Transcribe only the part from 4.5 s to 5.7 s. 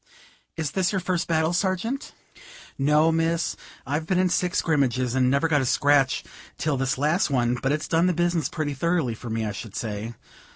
scrimmages, and never got a